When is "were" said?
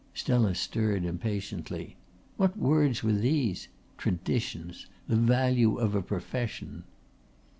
3.03-3.13